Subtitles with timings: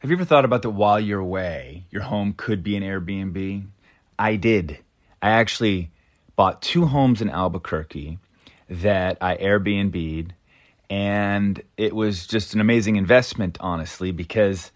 [0.00, 3.66] Have you ever thought about that while you're away, your home could be an Airbnb?
[4.16, 4.78] I did.
[5.20, 5.90] I actually
[6.36, 8.20] bought two homes in Albuquerque
[8.70, 10.34] that I Airbnb'd,
[10.88, 14.70] and it was just an amazing investment, honestly, because,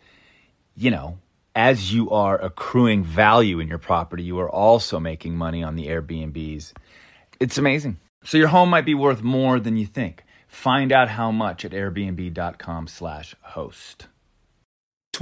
[0.75, 1.19] you know,
[1.55, 5.87] as you are accruing value in your property, you are also making money on the
[5.87, 6.73] Airbnbs.
[7.39, 8.01] It's amazing.
[8.25, 10.25] So your home might be worth more than you think.
[10.49, 14.09] Find out how much at airbnb.com slash host.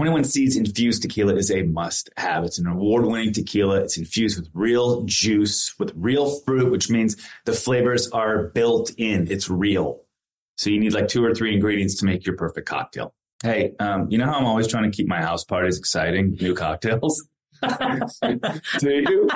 [0.00, 2.42] 21 Seeds infused tequila is a must have.
[2.42, 3.82] It's an award winning tequila.
[3.82, 9.30] It's infused with real juice, with real fruit, which means the flavors are built in.
[9.30, 10.00] It's real.
[10.56, 13.12] So you need like two or three ingredients to make your perfect cocktail.
[13.42, 16.38] Hey, um, you know how I'm always trying to keep my house parties exciting?
[16.40, 17.28] New cocktails.
[18.78, 19.28] Do you?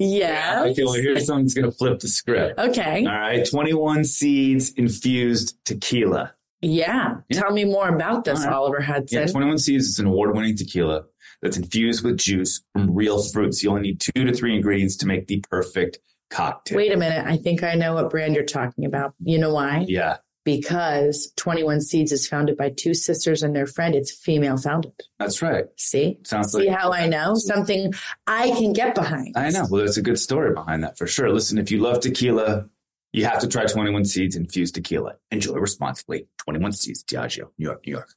[0.00, 0.64] Yeah.
[0.66, 2.58] Okay, like here's someone's going to flip the script.
[2.58, 3.06] Okay.
[3.06, 3.48] All right.
[3.48, 6.34] 21 Seeds infused tequila.
[6.62, 7.16] Yeah.
[7.28, 7.40] Yeah.
[7.40, 8.52] Tell me more about this, right.
[8.52, 9.20] Oliver Hudson.
[9.20, 11.04] Yeah, 21 Seeds is an award winning tequila
[11.42, 13.62] that's infused with juice from real fruits.
[13.62, 15.98] You only need two to three ingredients to make the perfect
[16.30, 16.76] cocktail.
[16.76, 17.24] Wait a minute.
[17.26, 19.14] I think I know what brand you're talking about.
[19.22, 19.84] You know why?
[19.86, 23.94] Yeah, Because 21 Seeds is founded by two sisters and their friend.
[23.94, 24.92] It's female founded.
[25.18, 25.66] that's right.
[25.76, 26.18] See?
[26.24, 27.34] Sounds See like how I know?
[27.34, 27.92] Something
[28.26, 29.36] I can get behind.
[29.36, 29.66] I know.
[29.70, 31.30] Well, there's a good story behind that for sure.
[31.30, 32.68] Listen, if you love tequila,
[33.16, 35.14] you have to try 21 Seeds infused tequila.
[35.30, 36.28] Enjoy responsibly.
[36.38, 38.10] 21 Seeds, Diageo, New York, New York.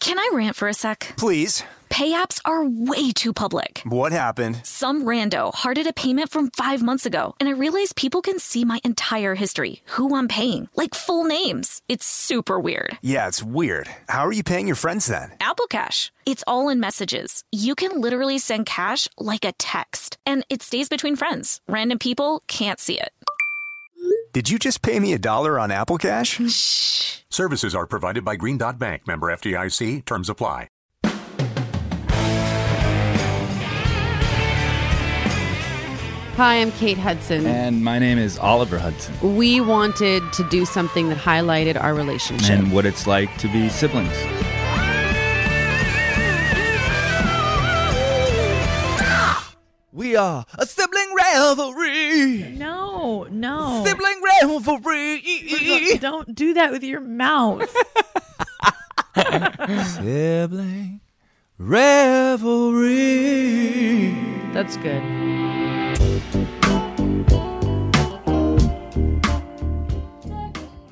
[0.00, 1.12] Can I rant for a sec?
[1.18, 1.62] Please.
[1.90, 3.82] Pay apps are way too public.
[3.84, 4.64] What happened?
[4.64, 8.64] Some rando hearted a payment from five months ago, and I realized people can see
[8.64, 11.82] my entire history, who I'm paying, like full names.
[11.88, 12.96] It's super weird.
[13.02, 13.88] Yeah, it's weird.
[14.08, 15.32] How are you paying your friends then?
[15.40, 16.12] Apple Cash.
[16.24, 17.44] It's all in messages.
[17.52, 21.60] You can literally send cash like a text, and it stays between friends.
[21.68, 23.12] Random people can't see it.
[24.32, 26.38] Did you just pay me a dollar on Apple Cash?
[26.48, 27.22] Shh.
[27.30, 30.04] Services are provided by Green Dot Bank, member FDIC.
[30.04, 30.68] Terms apply.
[36.36, 37.44] Hi, I'm Kate Hudson.
[37.44, 39.36] And my name is Oliver Hudson.
[39.36, 42.50] we wanted to do something that highlighted our relationship.
[42.50, 44.14] And what it's like to be siblings.
[49.92, 52.54] We are a sibling revelry.
[52.56, 53.82] No, no.
[53.84, 55.98] Sibling revelry.
[55.98, 57.68] Don't do that with your mouth.
[59.96, 61.00] sibling
[61.58, 63.00] revelry.
[64.52, 65.02] That's good.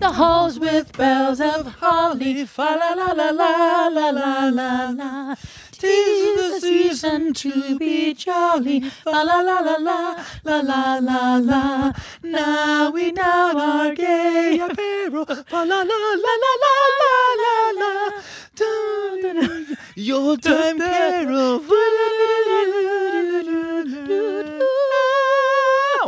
[0.01, 5.35] The halls with bells of holly, fa la la la la la la la.
[5.79, 11.93] Tis the season to be jolly, fa la la la la la la la la.
[12.23, 16.53] Now we now are gay apparel, la la la la la
[17.01, 17.93] la la la.
[18.57, 19.77] Dun, dun, dun.
[19.95, 21.63] Your time carol.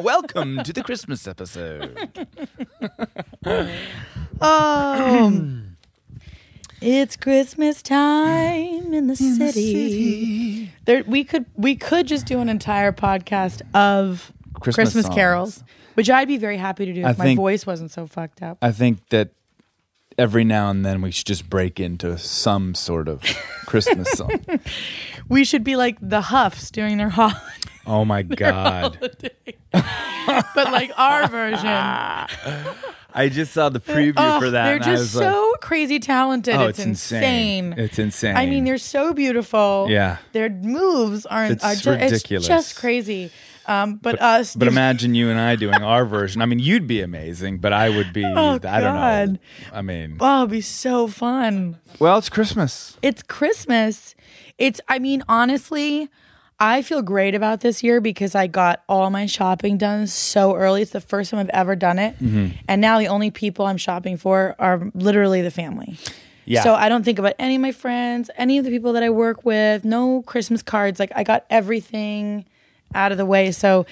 [0.03, 2.09] Welcome to the Christmas episode.
[4.41, 5.70] Oh,
[6.81, 10.71] it's Christmas time in the city.
[10.85, 15.65] There, we could we could just do an entire podcast of Christmas Christmas, carols,
[15.95, 18.59] which I'd be very happy to do if I my voice wasn't so fucked up.
[18.63, 19.31] I think that
[20.19, 23.23] every now and then we should just break into some sort of
[23.67, 24.31] Christmas song.
[25.29, 27.39] We should be like the Houghs doing their holiday,
[27.87, 28.99] Oh my God.
[29.73, 32.77] but like our version.
[33.15, 34.65] I just saw the preview Oh, for that.
[34.65, 36.55] They're just was like, so crazy talented.
[36.55, 37.75] oh, it's, it's insane.
[37.77, 38.37] It's insane.
[38.37, 39.87] I mean, they're so beautiful.
[39.89, 40.19] Yeah.
[40.33, 42.45] Their moves aren't It's are ju- ridiculous.
[42.45, 43.31] It's just crazy.
[43.67, 46.43] Um, but, us, But imagine you and I doing our version.
[46.43, 48.81] I mean, you'd be amazing, but I would be, Oh, I don't know.
[48.81, 49.39] God.
[49.73, 51.79] I mean, oh, it'd be so fun.
[52.01, 52.97] well, it's Christmas.
[53.03, 54.15] It's Christmas.
[54.59, 56.09] It's, I mean, honestly,
[56.61, 60.83] I feel great about this year because I got all my shopping done so early.
[60.83, 62.15] It's the first time I've ever done it.
[62.19, 62.57] Mm-hmm.
[62.69, 65.97] And now the only people I'm shopping for are literally the family.
[66.45, 66.63] Yeah.
[66.63, 69.09] So I don't think about any of my friends, any of the people that I
[69.11, 71.01] work with, no Christmas cards.
[71.01, 72.45] Like I got everything
[72.95, 73.53] out of the way.
[73.53, 73.87] So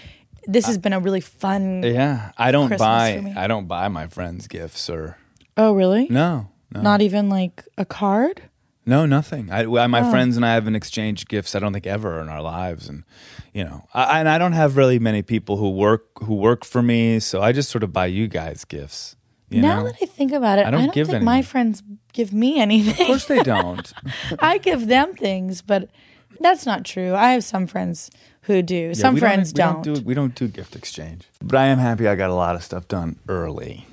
[0.46, 1.82] this has been a really fun.
[1.82, 2.32] yeah.
[2.36, 3.34] I don't Christmas buy.
[3.36, 5.16] I don't buy my friends gifts or,
[5.56, 6.06] Oh, really?
[6.10, 6.80] no, no.
[6.82, 8.42] Not even like a card?
[8.88, 9.50] No, nothing.
[9.52, 9.86] I, Oh.
[9.88, 11.54] my friends and I haven't exchanged gifts.
[11.54, 13.04] I don't think ever in our lives, and
[13.52, 16.82] you know, I, and I don't have really many people who work who work for
[16.82, 19.14] me, so I just sort of buy you guys gifts.
[19.50, 19.84] You now know?
[19.86, 21.82] that I think about it, I I don't don't, give think my friends
[22.12, 23.00] give me anything.
[23.00, 23.92] of course they don't.
[24.40, 25.90] I give them things, but
[26.40, 27.14] that's not true.
[27.14, 28.10] I have some friends
[28.42, 28.74] who do.
[28.88, 29.82] Yeah, some friends we don't.
[29.82, 29.92] do.
[30.04, 31.26] We don't do gift exchange.
[31.42, 33.86] But I am happy I got a lot of stuff done early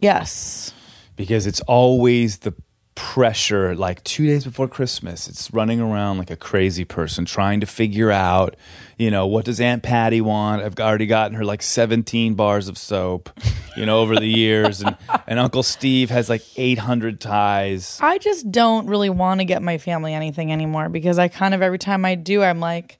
[0.00, 0.72] Yes.
[1.16, 2.52] because it's always the
[2.94, 5.28] pressure like two days before Christmas.
[5.28, 8.56] It's running around like a crazy person trying to figure out,
[8.98, 10.62] you know, what does Aunt Patty want?
[10.62, 13.30] I've already gotten her like 17 bars of soap,
[13.76, 14.80] you know, over the years.
[14.80, 14.96] And,
[15.26, 17.98] and Uncle Steve has like 800 ties.
[18.00, 21.62] I just don't really want to get my family anything anymore because I kind of
[21.62, 22.98] every time I do, I'm like,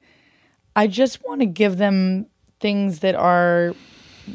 [0.75, 2.27] I just want to give them
[2.59, 3.75] things that are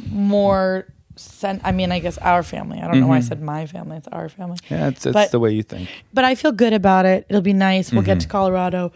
[0.10, 0.88] more.
[1.20, 2.80] Sen- I mean, I guess our family.
[2.80, 3.98] I don't know why I said my family.
[3.98, 4.58] It's our family.
[4.70, 5.90] Yeah, it's, it's But- the way you think.
[6.14, 7.26] But I feel good about it.
[7.30, 7.92] It'll be nice.
[7.92, 8.06] We'll Mm-hmm.
[8.06, 8.92] get to Colorado.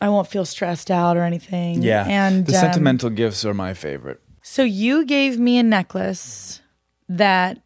[0.00, 1.82] I won't feel stressed out or anything.
[1.82, 2.06] Yeah.
[2.08, 4.20] And the um, sentimental gifts are my favorite.
[4.42, 6.62] So you gave me a necklace
[7.08, 7.58] that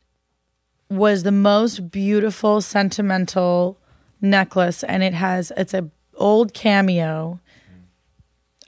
[0.90, 3.78] was the most beautiful sentimental
[4.20, 7.38] necklace and it has it's a old cameo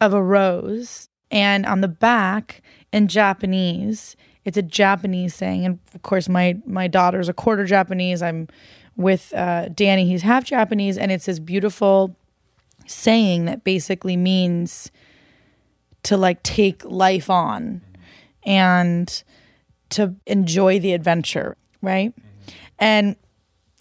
[0.00, 2.62] of a rose and on the back
[2.92, 8.22] in Japanese it's a Japanese saying and of course my my daughter's a quarter Japanese
[8.22, 8.48] I'm
[8.96, 12.16] with uh, Danny he's half Japanese and it's this beautiful
[12.86, 14.90] saying that basically means
[16.04, 17.82] to like take life on
[18.44, 19.24] and
[19.90, 22.14] to enjoy the adventure, right?
[22.78, 23.16] And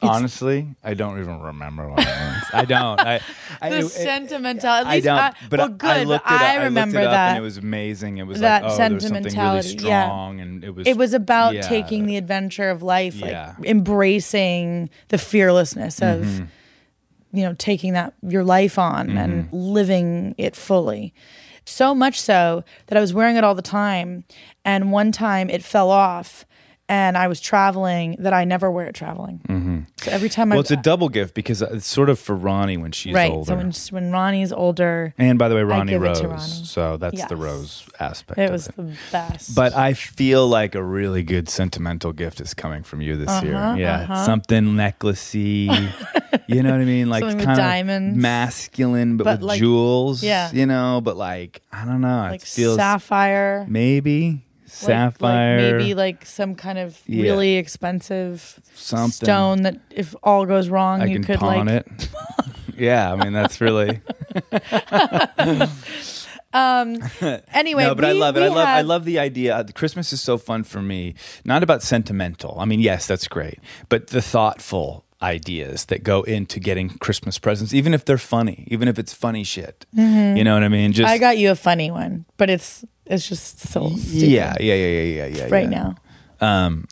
[0.01, 2.44] Honestly, I don't even remember what it means.
[2.53, 3.00] I don't.
[3.00, 3.21] I,
[3.62, 5.18] I, the it- sentimental, at I least, don't.
[5.18, 5.89] I, but well, good.
[5.89, 6.42] I looked it up.
[6.42, 8.18] I I remember looked it that and it was amazing.
[8.18, 10.30] It was that like, oh, there was something really sentimentality, yeah.
[10.30, 10.86] and it was.
[10.86, 11.62] it was about yeah.
[11.62, 13.56] taking the adventure of life, Yeah.
[13.57, 17.38] like embracing the fearlessness of, Mm-hmm.
[17.38, 21.13] you know, taking that your life on and living it fully.
[21.65, 24.25] So much so that I was wearing it all the time,
[24.65, 26.45] and one time it fell off,
[26.87, 29.41] and I was traveling that I never wear it traveling.
[29.47, 29.79] Mm-hmm.
[29.97, 32.77] So every time I Well, it's a double gift because it's sort of for Rani
[32.77, 33.31] when she's right.
[33.31, 33.47] older.
[33.47, 33.55] So
[33.95, 36.21] when when Rani's older, and by the way, Rani Rose.
[36.23, 36.39] Rani.
[36.41, 38.37] So that's the Rose aspect.
[38.39, 38.75] it was it.
[38.75, 39.55] the best.
[39.55, 43.45] But I feel like a really good sentimental gift is coming from you this Uh-huh,
[43.45, 43.75] year.
[43.77, 45.65] Yeah, something necklacey.
[46.47, 47.09] you know what I mean?
[47.09, 48.15] Like kind of diamonds.
[48.17, 50.21] masculine, but, But with like- jewels.
[50.23, 50.51] yeah.
[50.53, 51.01] you know.
[51.03, 52.27] But like I don't know.
[52.29, 54.44] like it feels sapphire, maybe
[54.75, 55.62] sapphire.
[55.62, 57.24] like maybe like some kind of Yeah.
[57.24, 59.12] really expensive Something.
[59.12, 61.86] stone that if all goes wrong, I you can could pawn like.
[61.88, 62.10] it.
[62.77, 64.01] yeah, I mean that's really
[66.54, 67.00] Um
[67.54, 68.39] Anyway, no, but I we- love it.
[68.42, 69.56] we I love I have- love the idea.
[69.57, 71.16] Uh, Christmas is so fun for me.
[71.44, 72.57] Not about sentimental.
[72.60, 77.73] I mean, yes, that's great, but the thoughtful ideas that go into getting Christmas presents,
[77.73, 79.85] even if they're funny, even if it's funny shit.
[79.94, 80.91] You know what I mean?
[80.91, 81.13] Just Mm-hmm.
[81.15, 84.88] I got you a funny one, but it's it's just so stupid yeah, yeah, yeah,
[84.88, 85.47] yeah, yeah, yeah.
[85.50, 85.94] right yeah.
[86.41, 86.88] now, Um.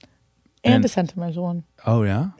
[0.63, 1.63] and, and- a sentimental one.
[1.85, 2.29] Oh yeah.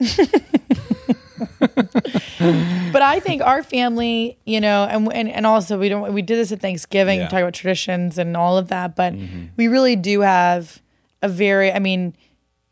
[2.92, 6.36] But I think our family, you know, and and, and also we don't we did
[6.38, 7.28] this at Thanksgiving, Yeah.
[7.28, 9.46] talk about traditions and all of that, but Mm-hmm.
[9.56, 10.80] we really do have
[11.22, 12.14] a very I mean,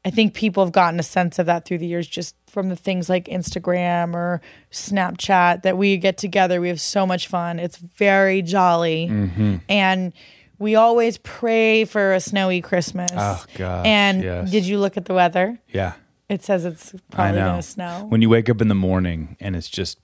[0.05, 2.77] I think people have gotten a sense of that through the years just from the
[2.77, 4.41] things like Instagram or
[4.73, 6.61] Snapchat that we get together.
[6.61, 7.59] We have so much fun.
[7.61, 9.09] It's very jolly.
[9.09, 9.57] Mm-hmm.
[9.69, 10.13] And
[10.59, 13.13] we always pray for a snowy Christmas.
[13.15, 14.51] Oh, gosh, And yes.
[14.51, 15.59] did you look at the weather?
[15.69, 15.93] Yeah.
[16.29, 18.07] It says it's probably going to snow.
[18.09, 19.99] When you wake up in the morning and it's just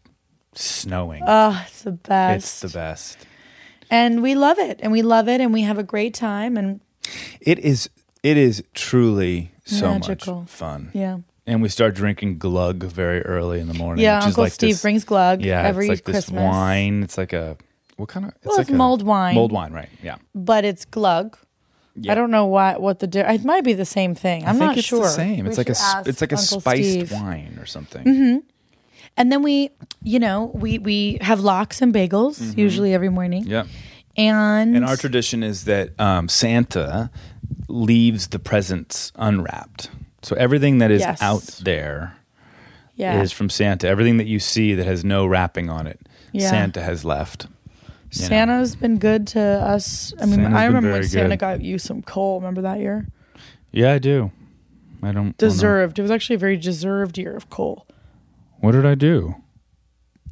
[0.55, 1.23] snowing.
[1.27, 2.62] oh, it's the best.
[2.65, 3.19] it's the best.
[3.91, 6.81] and we love it and we love it and we have a great time and
[7.41, 7.89] It is.
[8.30, 10.40] It is truly so Magical.
[10.42, 10.90] much fun.
[10.94, 14.02] yeah And we start drinking glug very early in the morning.
[14.04, 16.50] yeah which is uncle like steve this- brings glug Yeah, every it's like christmas this
[16.52, 16.96] wine.
[17.06, 17.56] It's like a
[18.00, 18.30] what kind of?
[18.37, 19.35] It's Well, like it's mulled wine.
[19.35, 19.90] Mulled wine, right?
[20.08, 20.16] Yeah.
[20.35, 21.26] but it's glug
[22.04, 22.12] Yeah.
[22.12, 24.58] i don't know why what the di- it might be the same thing i'm I
[24.58, 25.40] think not it's sure the same.
[25.44, 27.08] We It's like a should s- ask it's like a Uncle spiced Steve.
[27.11, 27.25] Mm-hmm.
[27.28, 28.04] wine or something.
[29.18, 29.70] and then we
[30.12, 33.50] you know we we have lox and bagels usually every morning Mm-hmm.
[33.50, 33.66] Yeah.
[34.16, 37.11] and And our tradition is that um, Santa
[37.69, 39.90] leaves the presents unwrapped.
[40.23, 41.21] So everything that is Yes.
[41.23, 42.17] out there
[42.97, 43.87] is yeah from Santa.
[43.88, 46.00] Everything that you see that has no wrapping on it,
[46.33, 46.50] Yeah.
[46.50, 47.47] Santa has left.
[48.11, 48.28] you know.
[48.28, 51.38] santa's been good to us i mean Santa's i remember when santa good.
[51.40, 53.07] got you some coal remember that year
[53.71, 54.31] Yeah, I do.
[55.02, 57.87] I don't deserved it was actually a very deserved year of coal
[58.61, 59.35] What did I do?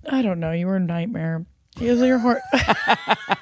[0.09, 0.53] I don't know.
[0.53, 1.45] You were a nightmare.
[1.81, 2.41] It was your hor-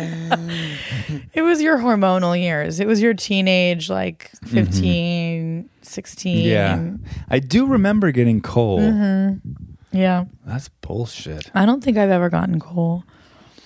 [1.32, 2.80] It was your hormonal years.
[2.80, 6.36] It was your teenage like 15, 16.
[6.38, 6.48] Mm-hmm.
[6.48, 6.92] Yeah.
[7.28, 8.80] I do remember getting coal.
[8.80, 9.96] Mm-hmm.
[9.96, 10.24] Yeah.
[10.44, 11.50] That's bullshit.
[11.54, 13.04] I don't think I've ever gotten coal.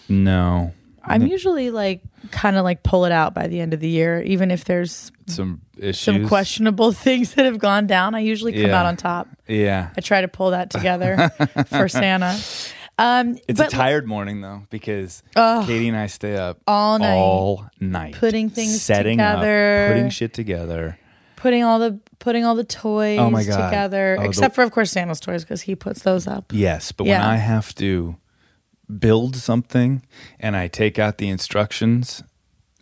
[0.09, 0.73] No.
[1.07, 2.01] I'm usually like
[2.31, 5.13] kind of like pull it out by the end of the year, even if there's
[5.27, 5.99] Some issues.
[6.01, 8.15] some questionable things that have gone down.
[8.15, 8.81] I usually come Yeah.
[8.81, 9.29] out on top.
[9.47, 9.91] Yeah.
[9.97, 11.31] I try to pull that together
[11.69, 12.39] for Santa.
[12.99, 17.15] Um, It's a tired morning though because Katie and I stay up All night.
[17.17, 19.87] all night, Putting things setting together.
[19.87, 20.99] up, putting shit together.
[21.37, 23.67] putting all the putting all the toys Oh my God.
[23.69, 26.53] together, Oh, the- except for of course Santa's toys because he puts those up.
[26.55, 28.17] Yes, but when I have to
[28.99, 30.03] build something
[30.39, 32.23] and I take out the instructions,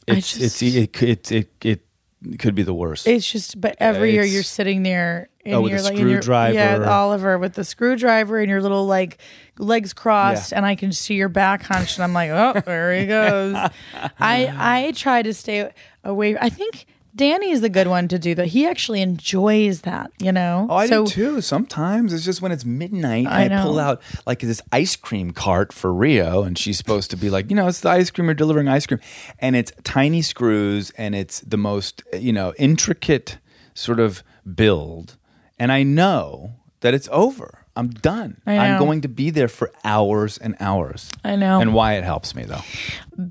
[0.06, 3.06] it's just- it's it it it, it could be the worst.
[3.08, 5.96] It's just, but every year you're sitting there Oh, and Oh, with you're a like,
[5.96, 6.54] screwdriver.
[6.54, 9.18] yeah, Oliver with the screwdriver and your little like
[9.58, 10.58] legs crossed, Yeah.
[10.58, 13.54] and I can see your back hunched, and I'm like, oh, there he goes.
[14.18, 14.52] I
[14.88, 15.70] I try to stay
[16.04, 16.36] away.
[16.38, 18.46] I think Danny is the good one to do that.
[18.46, 20.66] He actually enjoys that, you know.
[20.70, 21.40] Oh, I so, do too.
[21.42, 25.72] Sometimes it's just when it's midnight, I I, pull out like this ice cream cart
[25.74, 28.34] for Rio, and she's supposed to be like, you know, it's the ice cream or
[28.34, 29.00] delivering ice cream,
[29.40, 33.38] and it's tiny screws, and it's the most, you know, intricate
[33.74, 34.22] sort of
[34.54, 35.16] build,
[35.58, 37.58] and I know that it's over.
[37.74, 38.36] I'm done.
[38.46, 41.10] I'm going to be there for hours and hours.
[41.24, 41.58] I know.
[41.60, 42.60] And why it helps me though.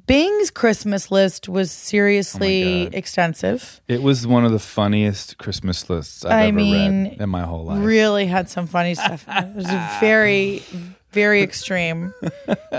[0.07, 3.81] Bing's Christmas list was seriously Oh extensive.
[3.87, 7.43] It was one of the funniest Christmas lists I've I ever mean, read in my
[7.43, 7.83] whole life.
[7.83, 9.25] really had some funny stuff.
[9.27, 9.55] it.
[9.55, 9.67] Was
[9.99, 10.63] very,
[11.11, 12.13] very extreme.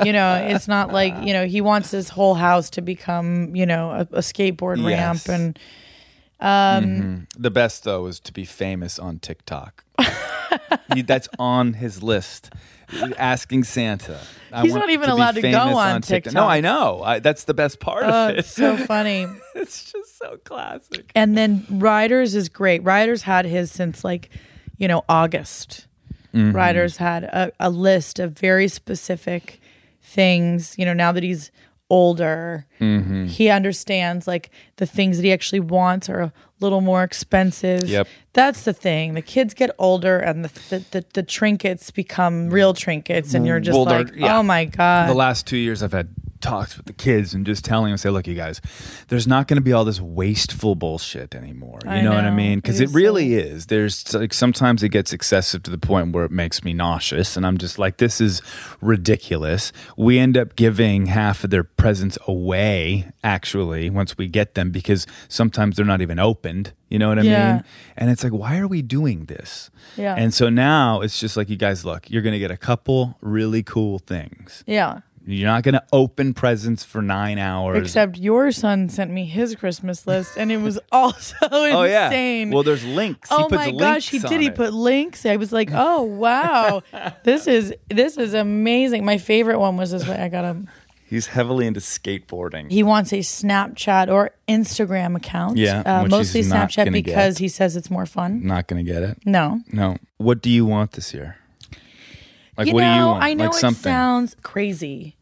[0.04, 3.66] You know, it's not like you know he wants his whole house to become you
[3.66, 5.28] know a, a skateboard ramp
[6.42, 6.82] Yes.
[6.84, 9.84] and The best though is to be famous on TikTok.
[10.94, 12.52] He- That's on his list.
[13.16, 14.20] Asking Santa.
[14.52, 16.34] I He's not even be allowed to go famous on No, TikTok.
[16.34, 17.02] No, I know.
[17.02, 18.40] I, that's the best part oh, of it.
[18.40, 19.26] it's so funny.
[19.54, 21.10] it's just so classic.
[21.14, 22.82] And then Ryder's is great.
[22.84, 24.28] Ryder's had his since like
[24.76, 25.86] you know August.
[26.34, 26.54] Mm-hmm.
[26.54, 29.60] Ryder had a, a list of very specific
[30.02, 30.74] things.
[30.76, 31.50] You know, now that he's
[31.92, 33.26] older, Mm-hmm.
[33.26, 37.88] he understands like the things that he actually wants are a little more expensive.
[37.88, 38.08] Yep.
[38.32, 39.14] That's the thing.
[39.14, 43.60] The kids get older and the the, the, the trinkets become real trinkets, and you're
[43.60, 44.38] just they're- like, yeah.
[44.38, 45.08] oh my god.
[45.08, 46.08] the last two years I've had
[46.42, 48.60] talks with the kids and just telling them, say, look, you guys,
[49.08, 51.78] there's not going to be all this wasteful bullshit anymore.
[51.84, 52.58] You I know, what I mean?
[52.58, 53.66] Because It really is.
[53.66, 57.46] There's like sometimes it gets excessive to the point where it makes me nauseous, and
[57.46, 58.42] I'm just like, this is
[58.80, 59.72] ridiculous.
[59.96, 65.06] We end up giving half of their presents away, actually, once we get them, because
[65.28, 66.72] sometimes they're not even opened.
[66.88, 67.52] You know what I Yeah.
[67.54, 67.64] mean?
[67.96, 69.70] And it's like, why are we doing this?
[69.96, 70.14] Yeah.
[70.16, 73.16] And so now it's just like, you guys, look, you're going to get a couple
[73.22, 74.62] really cool things.
[74.66, 75.00] yeah.
[75.24, 77.78] You're not going to open presents for nine hours.
[77.78, 82.06] Except your son sent me his Christmas list, and it was also oh yeah.
[82.06, 82.50] insane.
[82.50, 83.28] Well, there's links.
[83.28, 84.32] He oh puts my gosh, he did.
[84.32, 84.54] on He it.
[84.54, 85.24] put links.
[85.24, 86.82] I was like, oh wow,
[87.24, 89.04] this is this is amazing.
[89.04, 90.16] My favorite one was this way.
[90.16, 90.68] I got him.
[91.06, 92.70] He's heavily into skateboarding.
[92.70, 95.58] He wants a Snapchat or Instagram account.
[95.58, 97.40] Yeah, uh, which mostly he's Snapchat gonna because get.
[97.40, 98.46] he says it's more fun.
[98.46, 99.18] not going to get it.
[99.26, 99.98] No, No.
[100.16, 101.36] What do you want this year?
[102.56, 103.22] Like, you what know, do you want?
[103.24, 103.82] I know like it something.
[103.82, 105.16] sounds crazy,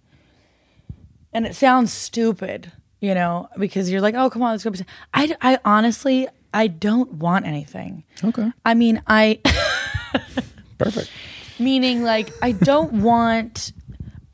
[1.33, 2.73] and it sounds stupid.
[3.01, 4.73] You know, because you're like, oh come on, let's go.
[5.15, 8.05] I, I honestly, I don't want anything.
[8.23, 8.53] okay.
[8.65, 9.39] I mean, I.
[10.79, 11.11] Perfect.
[11.59, 13.73] meaning like I don't want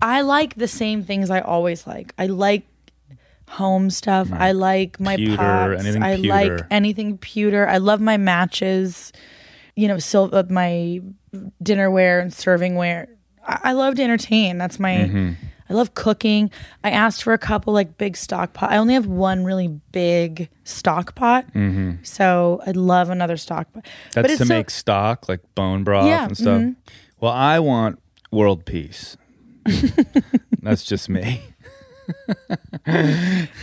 [0.01, 2.15] I like the same things I always like.
[2.19, 2.67] I like
[3.49, 4.29] home stuff.
[4.33, 5.97] I like my Pewter, pots.
[5.97, 6.29] I pewter.
[6.29, 7.67] like anything pewter.
[7.69, 9.13] I love my matches.
[9.75, 11.01] You know, silver uh, my
[11.63, 13.09] dinnerware and servingware.
[13.47, 14.59] I, I love to entertain.
[14.59, 15.33] That's my Mm-hmm.
[15.69, 16.53] I love cooking.
[16.85, 18.71] I asked for a couple like big stock pot.
[18.71, 21.45] I only have one really big stock pot,
[22.05, 23.83] so I'd love another stock pot.
[23.85, 24.21] Mm-hmm.
[24.21, 26.61] That's to so- make stock, like bone broth Yeah, and stuff.
[26.63, 26.77] mhm.
[27.21, 27.99] Well, I want
[28.31, 29.17] world peace.
[30.63, 31.41] That's just me.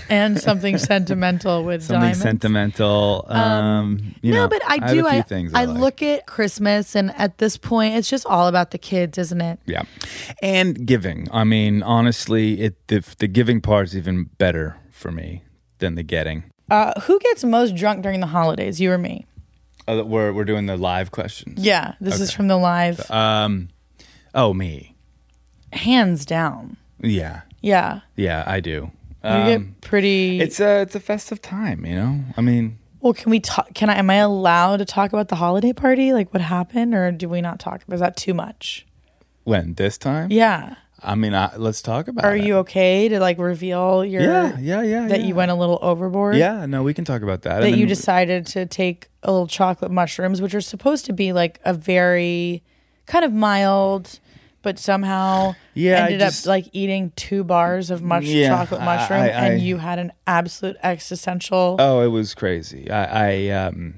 [0.10, 2.22] and something sentimental with Something diamonds.
[2.22, 3.26] sentimental.
[3.28, 4.86] Um, you no, know, but I do.
[4.86, 5.80] a few I, things I, I, like.
[5.80, 9.60] look at Christmas, and at this point, it's just all about the kids, isn't it?
[9.66, 9.84] Yeah,
[10.42, 11.28] and giving.
[11.32, 15.44] I mean, honestly, it the, the giving part is even better for me
[15.80, 16.44] than the getting.
[16.70, 18.80] Uh, who gets most drunk during the holidays?
[18.80, 19.26] You or me?
[19.88, 21.60] Uh, we're we're doing the live questions.
[21.64, 23.10] Yeah, this is from the live.
[23.12, 23.70] Um.
[24.36, 24.96] Oh, me.
[25.74, 26.78] Hands down.
[27.02, 27.42] Yeah.
[27.63, 28.91] Yeah, Yeah, I do.
[29.24, 30.39] you Um, get pretty.
[30.41, 32.20] it's a it's a festive time, you know.
[32.38, 33.74] I mean, well, can we talk?
[33.74, 33.96] Can I?
[33.96, 36.13] Am I allowed to talk about the holiday party?
[36.13, 37.82] Like what happened, or do we not talk?
[37.89, 38.86] Is that too much?
[39.46, 40.32] when this time?
[40.32, 40.75] Yeah.
[41.05, 42.24] I mean, I, let's talk about.
[42.24, 42.46] Are it.
[42.46, 44.22] you okay to like reveal your?
[44.22, 45.08] Yeah, yeah, yeah.
[45.08, 45.25] That yeah.
[45.27, 46.38] you went a little overboard.
[46.38, 47.60] Yeah, no, we can talk about that.
[47.60, 51.34] that And you decided to take a little chocolate mushrooms, which are supposed to be
[51.34, 52.63] like a very
[53.05, 54.20] kind of mild,
[54.63, 59.20] but somehow Yeah, ended just- up like eating two bars of mush Yeah, chocolate mushroom,
[59.22, 61.75] I- and I- you had an absolute existential.
[61.77, 62.89] Oh, it was crazy.
[62.89, 63.96] I, I um,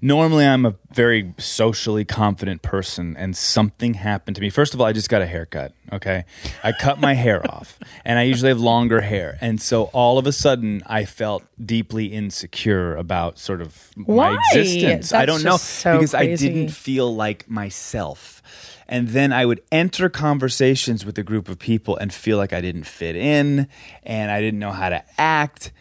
[0.00, 4.48] Normally, I'm a very socially confident person, and something happened to me.
[4.48, 5.72] First of all, I just got a haircut.
[5.92, 6.24] Okay,
[6.62, 10.26] I cut my hair off, and I usually have longer hair, and so all of
[10.28, 14.34] a sudden, I felt deeply insecure about sort of Why?
[14.34, 15.12] my existence.
[15.12, 18.42] I don't know so because I didn't feel like myself.
[18.88, 22.60] And then I would enter conversations with a group of people and feel like I
[22.60, 23.68] didn't fit in
[24.02, 25.72] and I didn't know how to act.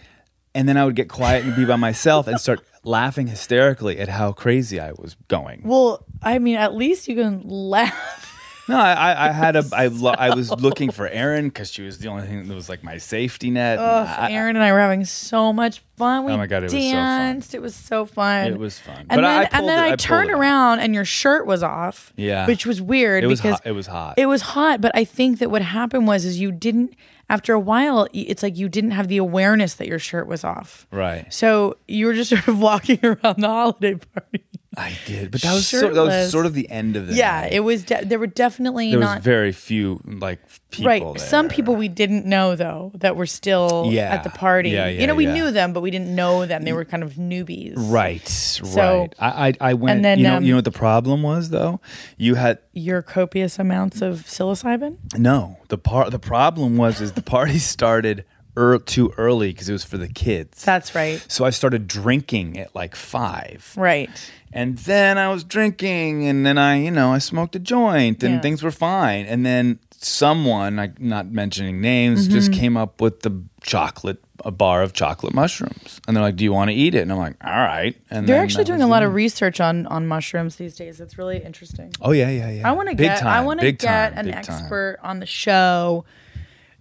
[0.53, 4.07] And then I would get quiet and be by myself and start laughing hysterically at
[4.07, 5.61] how crazy I was going.
[5.63, 8.34] Well, I mean, at least you can laugh.
[8.67, 11.99] No, I, I, had a, I, lo- I was looking for Erin because she was
[11.99, 13.77] the only thing that was like my safety net.
[13.79, 16.25] Ugh, I- Erin and I were having so much fun.
[16.25, 16.91] We Oh my God, it was so fun.
[16.91, 17.53] danced.
[17.55, 18.47] It was so fun.
[18.47, 18.97] It was fun.
[18.97, 20.39] And But then, I- I and pulled then it- I, I pulled turned it off.
[20.39, 22.11] around and your shirt was off.
[22.15, 22.47] Yeah.
[22.47, 24.15] which was weird It was because hot- it was hot.
[24.17, 26.95] It was hot, but I think that what happened was is you didn't.
[27.27, 30.43] After a while, y- it's like you didn't have the awareness that your shirt was
[30.43, 30.85] off.
[30.91, 31.25] right.
[31.33, 34.44] So you were just sort of walking around the holiday party.
[34.77, 35.31] I did.
[35.31, 36.31] But that was, so, that was Shirtless.
[36.31, 37.53] sort of the end of the Yeah, night.
[37.53, 37.83] it was.
[37.83, 40.39] De- there were definitely There was not very few like
[40.71, 41.01] people right.
[41.03, 41.17] there.
[41.25, 44.13] Some people we didn't know though that were still Yeah.
[44.13, 44.71] at the party.
[44.71, 45.33] Yeah, you know, we yeah.
[45.33, 46.63] knew them, but we didn't know them.
[46.63, 47.73] They were kind of newbies.
[47.77, 49.15] Right, So- right.
[49.19, 49.95] I, I, I went.
[49.97, 51.79] and then, you know, um, you know what the problem was though.
[52.17, 54.97] You had Your copious amounts of psilocybin.
[55.17, 55.57] no.
[55.69, 56.11] The part.
[56.11, 58.23] The problem was is the party started
[58.57, 60.63] ear too early because it was for the kids.
[60.63, 61.25] That's right.
[61.27, 64.09] so I started drinking at like five, Right.
[64.55, 68.35] And then I was drinking, and then I, you know, I smoked a joint, and
[68.35, 68.41] Yeah.
[68.41, 69.25] things were fine.
[69.27, 72.59] And then someone, I not mentioning names, just Mm-hmm.
[72.61, 73.31] came up with the
[73.61, 76.99] chocolate, a bar of chocolate mushrooms, and they're like, "Do you want to eat it?"
[76.99, 80.05] And I'm like, "All right." And They're actually doing a lot of research on on
[80.07, 80.99] mushrooms these days.
[81.01, 81.91] It's really interesting.
[82.01, 82.69] Oh yeah, yeah, yeah.
[82.69, 84.41] I want to get time, I want to get time, an big time.
[84.59, 86.05] expert on the show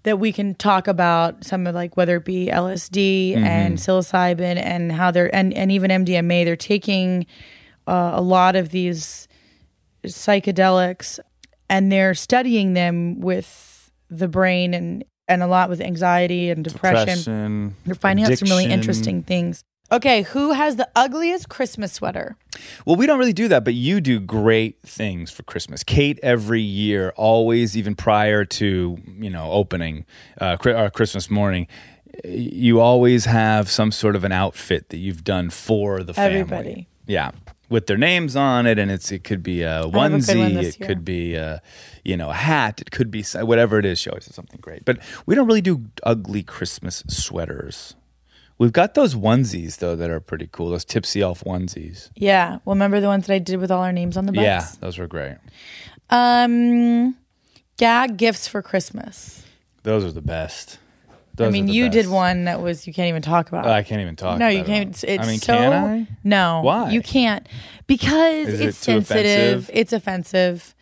[0.03, 3.45] that we can talk about some of like whether it be LSD Mm-hmm.
[3.45, 6.45] and psilocybin and how they're and and even MDMA.
[6.45, 7.25] They're taking
[7.87, 9.29] uh, a lot of these
[10.05, 11.19] psychedelics
[11.69, 17.17] and they're studying them with the brain and and a lot with anxiety and depression.
[17.17, 19.65] Depression, They're finding out some really interesting things.
[19.91, 22.37] Okay, who has the ugliest Christmas sweater?
[22.85, 25.83] Well, we don't really do that, but you do great things for Christmas.
[25.83, 30.05] Kate, every year, always, even prior to you know opening
[30.41, 31.69] uh, uh, Christmas morning,
[32.25, 36.41] you always have some sort of an outfit that you've done for the family.
[36.41, 36.89] Everybody.
[37.07, 37.31] yeah,
[37.69, 40.57] with their names on it, and it's it could be a have a one onesie,
[40.63, 40.87] it year.
[40.87, 41.63] could be a
[42.05, 43.99] you know a hat, it could be whatever it is.
[43.99, 47.95] She always has something great, but we don't really do ugly Christmas sweaters.
[48.57, 50.71] We've got those onesies though that are pretty cool.
[50.71, 52.11] Those Tipsy Elf onesies.
[52.15, 52.59] Yeah.
[52.65, 54.45] Well, remember the ones that I did with all our names on the butts?
[54.45, 55.37] Yeah, those were great.
[56.11, 57.17] Um,
[57.77, 59.45] gag gifts for Christmas.
[59.83, 60.79] Those are the best.
[61.39, 63.67] I mean, you did one that was you can't even talk about.
[63.67, 64.39] I can't even talk.
[64.39, 64.91] no, about you can't.
[64.91, 66.07] It's, it's I mean, so can I?
[66.23, 66.61] no.
[66.63, 66.91] Why?
[66.91, 67.49] you can't
[67.87, 69.25] because Is it's too sensitive.
[69.65, 69.71] offensive?
[69.73, 70.75] It's offensive.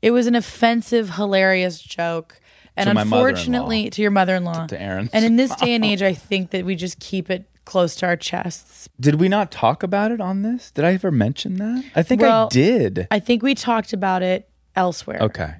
[0.00, 2.40] It was an offensive, hilarious joke,
[2.76, 5.10] and To unfortunately, to your mother-in-law, To Erin.
[5.12, 8.06] And in this day and age, I think that we just keep it close to
[8.06, 8.88] our chests.
[8.98, 10.70] Did we not talk about it on this?
[10.70, 11.84] Did I ever mention that?
[11.94, 13.06] I think Well, I did.
[13.10, 15.18] I think we talked about it elsewhere.
[15.20, 15.54] okay.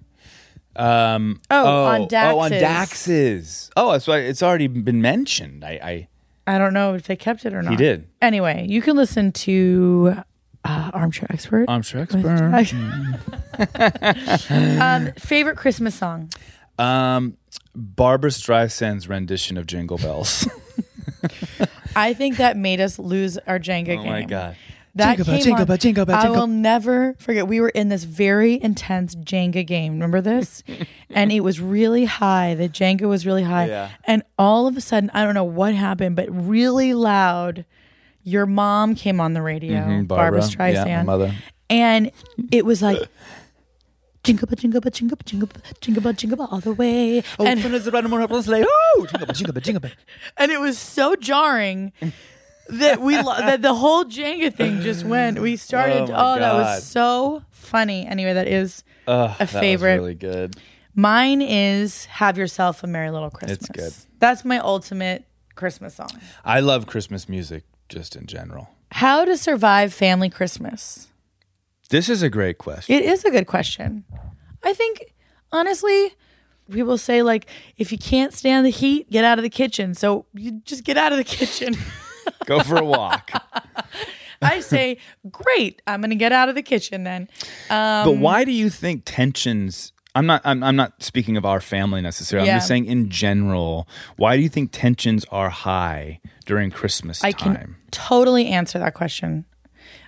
[0.78, 2.60] Um, Oh, on Oh, on Dax's.
[2.60, 3.70] Dax's.
[3.76, 5.64] Oh, why it's already been mentioned.
[5.64, 6.08] I, I
[6.54, 7.72] I don't know if they kept it or not.
[7.72, 8.08] he did.
[8.22, 10.14] Anyway, you can listen to
[10.64, 11.66] uh, Armchair Expert.
[11.82, 12.74] Sure expert.
[14.80, 16.30] um, favorite Christmas song?
[16.78, 17.36] Um,
[17.74, 20.48] Barbra Streisand's rendition of Jingle Bells.
[21.96, 23.98] I think that made us lose our Jenga oh game.
[24.00, 24.56] Oh my god.
[24.94, 27.46] That bell, came jingle on- jingle bell, I will never forget.
[27.46, 29.92] We were in this very intense Jenga game.
[29.94, 30.62] Remember this?
[31.10, 32.54] and it was really high.
[32.54, 33.66] The Jenga was really high.
[33.66, 33.90] Yeah.
[34.04, 37.64] And all of a sudden, I don't know what happened, but really loud.
[38.24, 40.40] Your mom came on the radio, Mhm, Barbra, Barbra.
[40.40, 40.86] Streisand.
[40.86, 41.34] Yeah, my mother.
[41.70, 42.10] And
[42.50, 42.98] it was like.
[44.24, 47.22] Jingle bell, jingle bell, jingle bell, jingle bell, jingle bell, jingle bell all the way.
[47.38, 48.02] Oh, and, jingle bell,
[49.32, 49.90] jingle bell, jingle bell.
[50.36, 51.92] and it was so jarring
[52.68, 55.40] that we lo- that the whole Jenga thing just went.
[55.40, 56.10] We oh started.
[56.10, 56.56] Oh Oh, that God.
[56.56, 58.06] was so funny.
[58.06, 59.94] Anyway, that is Ugh, a favorite.
[59.96, 60.56] really good.
[60.94, 63.92] Mine is "Have Yourself a Merry Little Christmas." It's good.
[64.18, 66.10] That's my ultimate Christmas song.
[66.44, 68.68] I love Christmas music just in general.
[68.92, 71.08] How to survive family Christmas?
[71.90, 72.94] This is a great question.
[72.94, 74.04] It is a good question.
[74.62, 75.14] I think
[75.52, 76.14] honestly,
[76.70, 79.94] people say like if you can't stand the heat, get out of the kitchen.
[79.94, 81.76] So you just get out of the kitchen.
[82.46, 83.30] Go for a walk.
[84.42, 84.98] I say,
[85.30, 85.82] great.
[85.86, 87.28] I'm going to get out of the kitchen then.
[87.70, 89.92] Um, but why do you think tensions?
[90.14, 90.42] I'm not.
[90.44, 92.50] I'm, I'm not speaking of our family necessarily.
[92.50, 93.88] I'm just saying in general.
[94.16, 97.54] Why do you think tensions are high during Christmas I time?
[97.54, 99.44] can totally answer that question.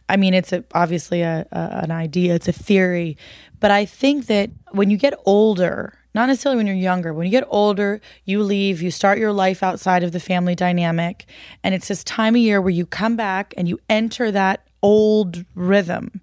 [0.09, 3.17] I mean, it's a, obviously a, a, an idea, it's a theory,
[3.61, 7.31] but I think that when you get older, not necessarily when you're younger, when you
[7.31, 11.27] get older, you leave, you start your life outside of the family dynamic.
[11.63, 15.45] And it's this time of year where you come back and you enter that old
[15.55, 16.21] rhythm.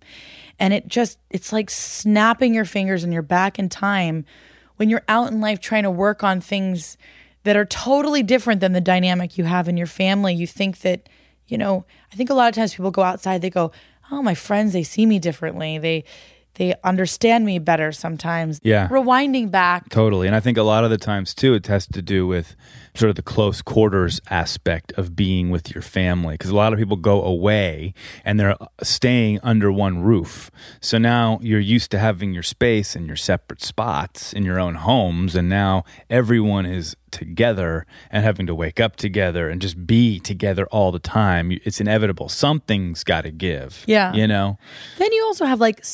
[0.60, 4.26] And it just, it's like snapping your fingers and you're back in time
[4.78, 6.97] when you're out in life trying to work on things
[7.43, 10.34] that are totally different than the dynamic you have in your family.
[10.34, 11.08] You think that,
[11.47, 13.71] you know, I think a lot of times people go outside, they go,
[14.12, 15.78] oh, my friends, they see me differently.
[15.78, 16.04] They,
[16.58, 18.60] they understand me better sometimes.
[18.63, 18.88] Yeah.
[18.89, 19.89] Rewinding back.
[19.89, 20.28] Totally.
[20.28, 22.56] And I think a lot of the times too, it has to do with
[22.96, 26.34] sort of the close quarters aspect of being with your family.
[26.34, 27.93] Because a lot of people go away
[28.26, 30.50] and they're staying under one roof.
[30.82, 34.76] So now you're used to having your space and your separate spots in your own
[34.76, 35.36] homes.
[35.36, 40.65] And now everyone is together and having to wake up together and just be together
[40.67, 41.52] all the time.
[41.63, 42.30] It's inevitable.
[42.30, 43.84] Something's got to give.
[43.88, 44.13] Yeah.
[44.13, 44.58] You know?
[44.98, 45.86] Then you also have like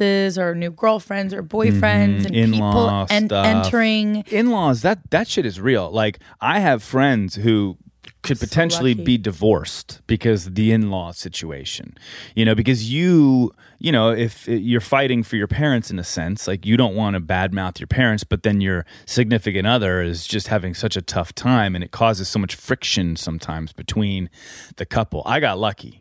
[0.00, 2.34] spouses or new girlfriends or boyfriends mm-hmm.
[2.34, 3.46] and people In-law en- stuff.
[3.46, 4.16] entering.
[4.28, 7.76] in-laws that that shit is real like i have friends who
[8.22, 9.04] could So potentially lucky.
[9.04, 11.94] be divorced because the in-law situation
[12.34, 16.46] you know because you you know if you're fighting for your parents in a sense
[16.46, 20.48] like you don't want to badmouth your parents but then your significant other is just
[20.48, 24.28] having such a tough time and it causes so much friction sometimes between
[24.76, 25.99] the couple i got lucky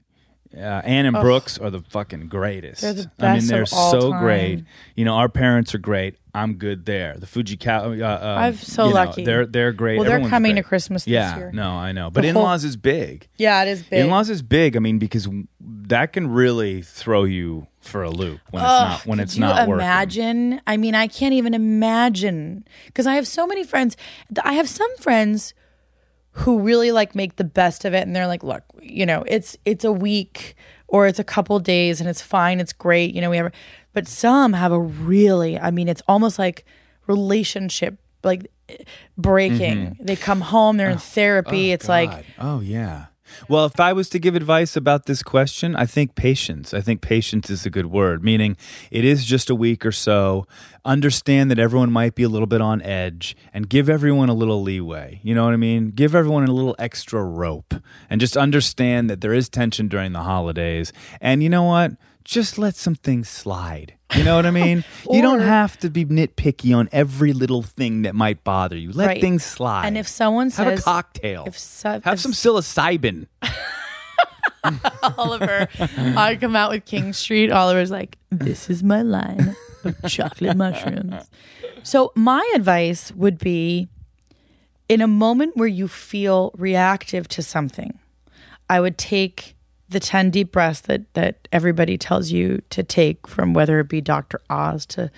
[0.56, 2.82] uh, Ann and Brooks are the fucking greatest.
[2.82, 4.24] They're the I mean, they're so time.
[4.24, 4.64] great.
[4.96, 6.16] You know, our parents are great.
[6.34, 7.16] I'm good there.
[7.18, 8.02] The Fujikawa.
[8.02, 9.24] Uh, um, I'm so you know, lucky.
[9.26, 9.98] they're they're great.
[9.98, 10.64] Well, they're Everyone's coming great.
[10.64, 11.52] to Christmas this yeah, year.
[11.54, 12.10] no, I know.
[12.10, 13.28] But in whole- laws is big.
[13.38, 14.00] Yeah, it is big.
[14.00, 14.76] In laws is big.
[14.76, 15.28] I mean, because
[15.60, 19.68] that can really throw you for a loop when it's not when it's you not
[19.68, 19.86] working.
[19.86, 20.62] imagine?
[20.68, 23.96] I mean, I can't even imagine because I have so many friends.
[24.44, 25.54] I have some friends
[26.40, 29.58] who really like make the best of it, and they're like, "Look, you know, it's
[29.66, 30.56] it's a week
[30.88, 33.52] or it's a couple days, and it's fine, it's great, you know, we have."
[33.94, 36.66] But some have a really, I mean, it's almost like
[37.08, 38.48] relationship like
[39.18, 39.78] breaking.
[39.78, 40.06] Mm-hmm.
[40.06, 41.72] They come home, they're in oh, therapy.
[41.72, 43.06] Oh, it's like oh yeah.
[43.48, 46.74] Well, if I was to give advice about this question, I think patience.
[46.74, 48.58] I think patience is a good word, meaning
[48.92, 50.48] it is just a week or so.
[50.86, 54.62] Understand that everyone might be a little bit on edge and give everyone a little
[54.62, 55.20] leeway.
[55.24, 55.92] You know what I mean?
[55.92, 57.74] Give everyone a little extra rope
[58.10, 60.94] and just understand that there is tension during the holidays.
[61.22, 61.92] And you know what?
[62.24, 63.94] Just let some things slide.
[64.16, 64.84] You know what I mean?
[65.12, 68.92] you don't have to be nitpicky on every little thing that might bother you.
[68.92, 69.22] Let Right.
[69.22, 69.86] things slide.
[69.86, 73.28] And if someone have says- a cocktail, if so- have if some psilocybin.
[75.18, 77.52] Oliver, I come out with King Street.
[77.52, 81.30] Oliver's like, this is my line of chocolate mushrooms.
[81.84, 83.88] So, my advice would be
[84.90, 88.00] in a moment where you feel reactive to something,
[88.70, 89.56] I would take
[89.90, 94.02] the 10 deep breaths that, that everybody tells you to take from whether it be
[94.02, 94.40] Dr.
[94.50, 95.10] Oz to,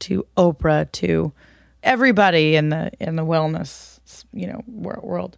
[0.00, 1.32] to Oprah to
[1.82, 3.98] everybody in the, in the wellness,
[4.32, 5.36] you know, world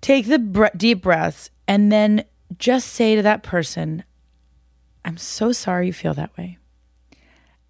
[0.00, 2.24] take the bre- deep breaths and then
[2.58, 4.02] just say to that person,
[5.04, 6.58] I'm so sorry you feel that way.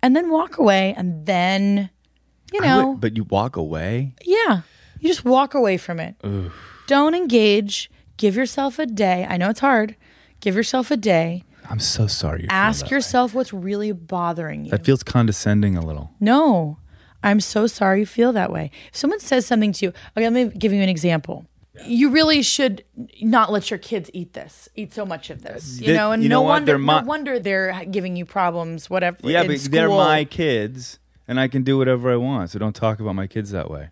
[0.02, 1.90] And then walk away and then,
[2.52, 4.14] you know, would- but you walk away.
[4.24, 4.62] yeah,
[4.98, 6.16] you just walk away from it.
[6.86, 7.90] Don't engage.
[8.22, 9.26] Give yourself a day.
[9.28, 9.96] I know it's hard.
[10.38, 11.42] Give yourself a day.
[11.68, 12.46] I'm so sorry.
[12.48, 12.94] Ask that way.
[12.98, 14.70] yourself what's really bothering you.
[14.70, 16.12] That feels condescending a little.
[16.20, 16.78] No,
[17.24, 18.70] I'm so sorry you feel that way.
[18.92, 21.46] If someone says something to you, okay, let me give you an example.
[21.84, 22.84] You really should
[23.20, 26.12] not let your kids eat this, eat so much of this, you They- know.
[26.12, 26.48] And you no know what?
[26.50, 28.88] wonder, They're my- no wonder they're giving you problems.
[28.88, 29.16] Whatever.
[29.24, 32.50] Yeah, but they're my kids, and I can do whatever I want.
[32.50, 33.88] So don't talk about my kids that way.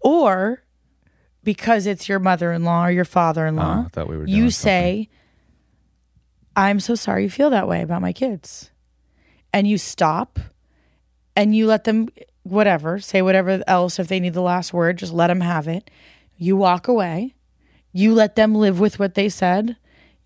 [0.00, 0.62] or
[1.44, 3.82] because it's your mother-in-law or your father-in-law.
[3.82, 5.08] Oh, I thought we were You say,
[6.54, 8.70] "I'm so sorry you feel that way about my kids,"
[9.52, 10.38] and you stop,
[11.34, 12.08] and you let them
[12.44, 14.98] whatever say whatever else if they need the last word.
[14.98, 15.90] Just let them have it.
[16.36, 17.34] You walk away.
[17.92, 19.76] You let them live with what they said.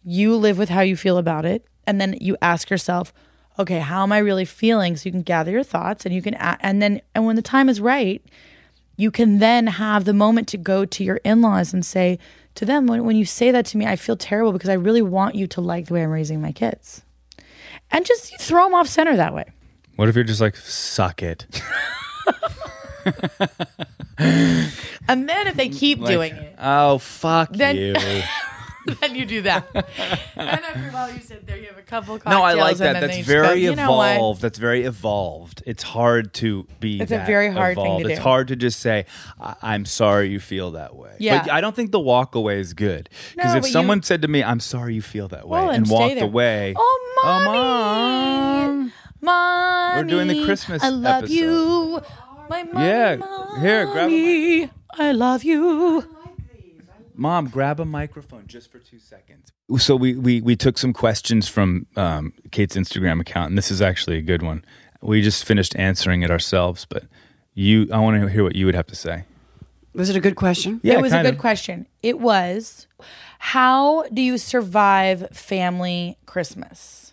[0.02, 3.12] You live with how you feel about it, and then you ask yourself,
[3.58, 6.34] "Okay, how am I really feeling?" So you can gather your thoughts, and you can,
[6.34, 8.22] and then, and when the time is right,
[8.96, 12.18] you can then have the moment to go to your in-laws and say
[12.54, 15.02] to them when, when you say that to me i feel terrible because i really
[15.02, 17.02] want you to like the way i'm raising my kids
[17.90, 19.44] and just throw them off center that way
[19.96, 21.46] What if you're just like, suck it?
[24.18, 27.94] and then if they keep Like, doing it Oh, fuck Then- you.
[29.00, 29.66] then you do that.
[30.36, 32.32] and after a while, you sit there, you have a couple cocktails.
[32.40, 33.00] No, I like that.
[33.00, 34.42] That's you just go, very "You know evolved.
[34.42, 35.62] That's very evolved.
[35.66, 37.00] It's hard to be.
[37.00, 38.10] It's a very hard thing to evolved.
[38.10, 39.06] It's hard to just say,
[39.40, 41.42] I- "I'm sorry you feel that way." Yeah.
[41.42, 44.02] but I don't think the walk away is good because No, if but you- someone
[44.02, 46.24] said to me, "I'm sorry you feel that way," Well, and then walked there.
[46.24, 47.58] away, Oh, oh mommy.
[47.58, 48.92] Mom.
[49.20, 50.02] Mommy.
[50.02, 51.32] We're doing the Christmas I love episode.
[51.34, 52.00] you.
[52.48, 53.16] My mommy, Yeah,
[53.60, 56.04] here, grab a mommy, I love you.
[57.16, 59.50] Mom, grab a microphone just for two seconds.
[59.78, 63.82] So we we, we took some questions from um, Kate's Instagram account, and this is
[63.82, 64.64] actually a good one.
[65.02, 67.04] We just finished answering it ourselves, but
[67.54, 69.24] you, I want to hear what you would have to say.
[69.94, 70.80] Was it a good question?
[70.82, 71.40] Yeah, it was a good of.
[71.40, 71.86] question.
[72.02, 72.86] It was,
[73.38, 77.05] how do you survive family Christmas?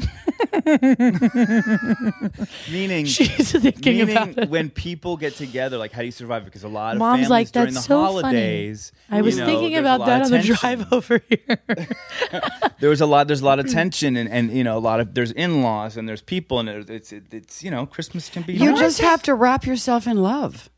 [2.70, 4.48] Meaning, She's thinking meaning about it.
[4.48, 6.44] when people get together, like how do you survive?
[6.44, 8.92] Because a lot of Mom's families like, during "That's the so funny." holidays.
[9.10, 10.56] I you was know, thinking there's a about lot that of on the tension.
[10.56, 11.58] drive over here.
[12.80, 13.26] There was a lot.
[13.26, 13.74] There's a lot of mm.
[13.74, 16.68] tension, and, and you know, a lot of there's in laws and there's people, and
[16.68, 18.54] it, it's it's you know, Christmas can be.
[18.54, 18.78] You hard.
[18.78, 20.70] just have to wrap yourself in love.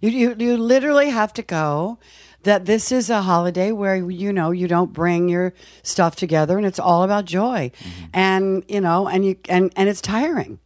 [0.00, 1.98] You, you you literally have to go
[2.42, 6.66] that this is a holiday where you know you don't bring your stuff together and
[6.66, 7.70] it's all about joy.
[7.78, 8.04] Mm-hmm.
[8.14, 10.58] And you know and you and and it's tiring.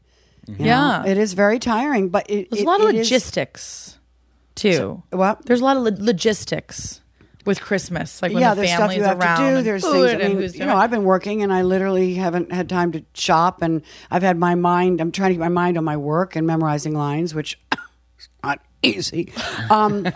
[0.46, 0.64] You know?
[0.66, 1.06] Yeah.
[1.06, 3.98] It is very tiring, but it, There's it- a lot of it is- logistics,
[4.54, 5.02] too.
[5.10, 5.44] what?
[5.46, 7.00] There's a lot of lo- logistics
[7.46, 9.62] with Christmas, like when yeah, the there's stuff family's you have to do.
[9.62, 10.22] There's food things.
[10.22, 12.92] I and mean, who's you know, I've been working and I literally haven't had time
[12.92, 15.00] to shop, and I've had my mind.
[15.00, 17.63] I'm trying to keep my mind on my work and memorizing lines, which is not
[18.84, 19.32] easy.
[19.70, 20.06] Um,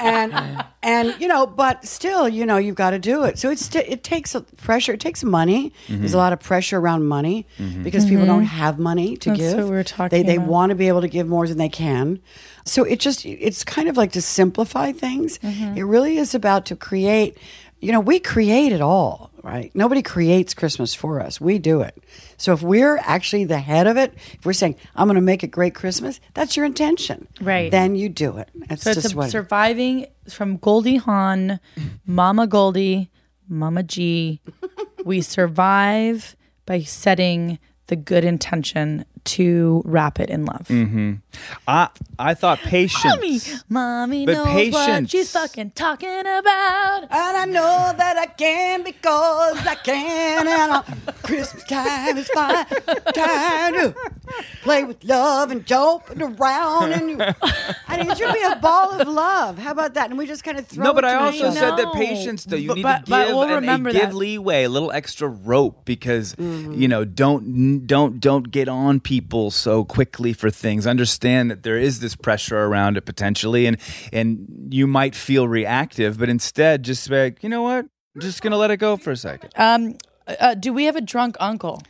[0.00, 3.38] and and you know, but still, you know, you've got to do it.
[3.38, 4.92] So it's it takes a pressure.
[4.92, 5.72] It takes money.
[5.88, 7.46] There's a lot of pressure around money
[7.82, 9.40] because people don't have money to Mm-hmm.
[9.40, 9.64] That's give.
[9.64, 10.48] what we were They talking they about.
[10.48, 12.20] want to be able to give more than they can.
[12.64, 15.38] So it just it's kind of like to simplify things.
[15.38, 15.76] Mm-hmm.
[15.78, 17.36] It really is about to create.
[17.80, 19.70] You know, we create it all, right?
[19.74, 21.40] Nobody creates Christmas for us.
[21.40, 22.02] We do it.
[22.38, 25.42] So if we're actually the head of it, if we're saying I'm going to make
[25.42, 27.70] a great Christmas, that's your intention, Right.
[27.70, 28.48] Then you do it.
[28.54, 31.60] That's So it's a surviving from Goldie Hawn,
[32.06, 33.10] Mama Goldie,
[33.46, 34.40] Mama G.
[35.04, 40.68] we survive by setting the good intention to wrap it in love.
[41.66, 43.04] I I thought patience.
[43.04, 45.10] Mommy, mommy But knows what patience.
[45.10, 47.02] she's fucking talking about.
[47.10, 50.82] and I know that I can because I can, and uh,
[51.22, 52.64] Christmas time is my
[53.14, 53.94] time to
[54.62, 59.00] play with love and jumping around, and you, I mean, it should be a ball
[59.00, 59.58] of love.
[59.58, 60.10] How about that?
[60.10, 60.84] And we just kind of throw.
[60.84, 61.84] No, but it I to also each said other.
[61.84, 62.56] that patience, though.
[62.56, 64.14] You But- need but- to but give we'll and a remember give that.
[64.14, 66.74] leeway, a little extra rope, because Mm-hmm.
[66.80, 69.13] you know, don't don't don't get on people
[69.50, 70.86] so quickly for things.
[70.86, 73.76] Understand that there is this pressure around it potentially, and
[74.12, 78.42] and you might feel reactive, but instead, just be like, you know what, I'm just
[78.42, 79.50] gonna let it go for a second.
[79.56, 79.96] Um,
[80.26, 81.82] uh, do we have a drunk uncle,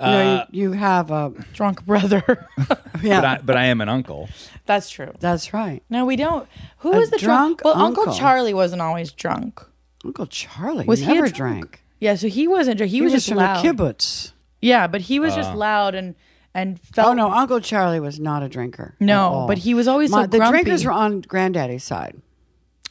[0.00, 2.48] You, know, you, you have a drunk brother?
[3.02, 3.20] yeah.
[3.20, 4.28] But I, but I am an uncle.
[4.66, 5.12] That's true.
[5.20, 6.48] that's right, No, we don't.
[6.78, 7.60] Who A was the drunk?
[7.62, 8.16] drunk Well, Uncle uncle.
[8.18, 9.60] Charlie wasn't always drunk.
[10.04, 11.36] Uncle Charlie Was he a never drunk?
[11.60, 11.82] drank.
[11.98, 12.90] Yeah, so he wasn't drunk.
[12.90, 13.64] He, He, was, was just from loud.
[13.64, 14.32] the kibbutz.
[14.66, 16.14] Yeah, but he was just loud and
[16.54, 18.94] and felt Oh no, Uncle Charlie was not a drinker.
[19.00, 19.46] at No, all.
[19.46, 20.52] but he was always so My- the grumpy.
[20.64, 22.16] drinkers were on Granddaddy's side.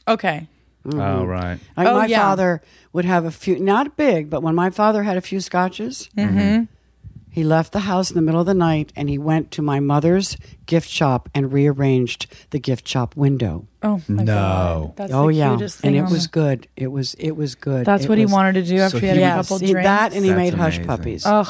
[0.07, 0.47] Okay.
[0.93, 1.57] Oh right.
[1.75, 2.19] Like Oh, my yeah.
[2.21, 2.61] father
[2.93, 6.65] would have a few, not big, but when my father had a few scotches, Mm-hmm.
[7.35, 9.81] He left the house in the middle of the night and he went to my
[9.81, 13.67] mother's gift shop and rearranged the gift shop window.
[13.83, 14.33] Oh my No.
[14.33, 14.95] god.
[14.95, 16.67] That's oh the yeah, cutest and it was the- good.
[16.77, 17.85] It was it was good.
[17.85, 19.71] That's It what he wanted to do after So he had he- a couple he-
[19.73, 19.85] drinks.
[19.85, 21.25] that and he That's made hush puppies.
[21.25, 21.47] Ugh,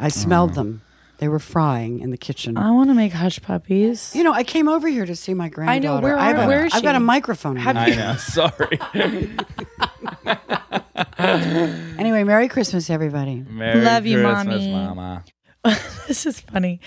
[0.00, 0.82] I smelled them.
[1.18, 2.58] They were frying in the kitchen.
[2.58, 4.12] I want to make hush puppies.
[4.14, 6.02] you know, I came over here to see my granddaughter.
[6.04, 7.56] where I have are- a- where is I've got a microphone.
[7.56, 8.16] in Have my I know.
[8.16, 8.80] Sorry.
[11.98, 13.44] Anyway, Merry Christmas, everybody.
[13.48, 14.72] Merry Love you, Christmas, Mommy.
[14.72, 15.24] Mama.
[16.06, 16.80] this is funny.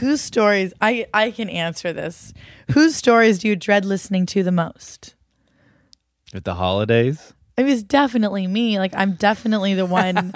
[0.00, 0.72] Whose stories?
[0.80, 2.32] I I can answer this.
[2.72, 5.14] Whose stories do you dread listening to the most?
[6.34, 7.32] With the holidays.
[7.56, 8.78] It was definitely me.
[8.78, 10.32] Like I'm definitely the one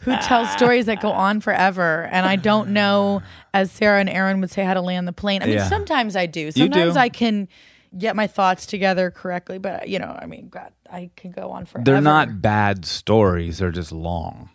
[0.00, 4.40] who tells stories that go on forever, and I don't know, as Sarah and Erin
[4.40, 5.42] would say, how to land the plane.
[5.42, 5.68] I mean, Yeah.
[5.68, 6.50] sometimes I do.
[6.50, 6.60] do.
[6.62, 7.48] Sometimes I can
[7.96, 11.66] get my thoughts together correctly, but you know, I mean, God, I can go on
[11.66, 11.84] forever.
[11.84, 13.58] They're not bad stories.
[13.58, 14.50] They're just long.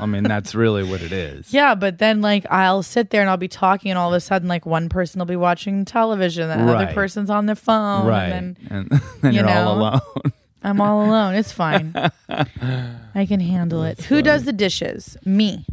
[0.00, 1.52] I mean, that's really what it is.
[1.52, 4.20] Yeah, but then like I'll sit there and I'll be talking, and all of a
[4.20, 8.06] sudden, like one person will be watching television, and another other person's on their phone,
[8.06, 8.26] right.
[8.28, 8.90] and then And
[9.22, 10.00] then you you're all alone.
[10.62, 11.34] I'm all alone.
[11.34, 11.92] It's fine.
[12.28, 14.00] I can handle it.
[14.02, 15.16] Who does the dishes?
[15.24, 15.64] Me.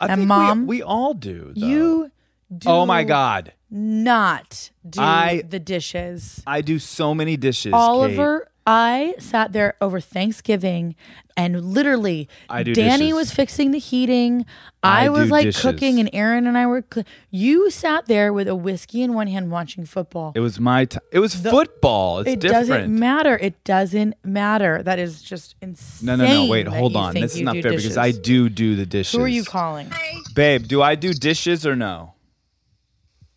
[0.00, 1.52] I And think Mom, we, we all do.
[1.56, 1.66] though.
[1.66, 2.10] You
[2.56, 3.52] do Oh my God.
[3.70, 6.42] not do I- the dishes.
[6.46, 7.72] I do so many dishes.
[7.72, 10.96] Oliver I sat there over Thanksgiving
[11.36, 13.14] and literally I do Danny dishes.
[13.14, 14.46] was fixing the heating.
[14.82, 15.60] I, I was like dishes.
[15.60, 19.26] cooking and Erin and I were cl- you sat there with a whiskey in one
[19.26, 20.32] hand watching football.
[20.34, 21.02] It was my time.
[21.12, 22.20] It was football.
[22.20, 22.68] It's it different.
[22.68, 23.36] doesn't matter.
[23.36, 24.82] It doesn't matter.
[24.82, 26.06] That is just insane.
[26.06, 26.50] no, no, no.
[26.50, 27.14] Wait, hold on.
[27.14, 27.82] This is not fair dishes.
[27.82, 29.12] because I do do the dishes.
[29.14, 29.92] Who are you calling?
[30.34, 32.14] Babe, do I do dishes or no?